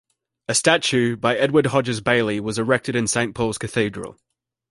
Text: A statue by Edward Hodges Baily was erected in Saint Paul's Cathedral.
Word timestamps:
A 0.47 0.55
statue 0.55 1.15
by 1.15 1.35
Edward 1.37 1.67
Hodges 1.67 2.01
Baily 2.01 2.39
was 2.39 2.57
erected 2.57 2.95
in 2.95 3.05
Saint 3.05 3.35
Paul's 3.35 3.59
Cathedral. 3.59 4.17